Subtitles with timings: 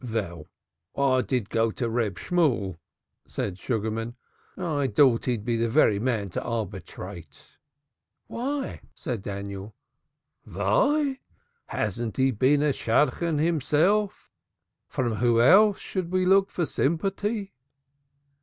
[0.03, 0.49] "Vell,
[0.97, 2.79] I did go to Reb Shemuel,"
[3.27, 4.15] said Sugarman
[4.57, 7.57] "I dought he'd be the very man to arbitrate."
[8.25, 9.75] "Why?" asked Daniel.
[10.43, 11.19] "Vy?
[11.67, 14.31] Hasn't he been a Shadchan himself?
[14.87, 17.53] From who else shall we look for sympaty?"